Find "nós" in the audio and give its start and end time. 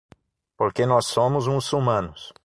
0.87-1.05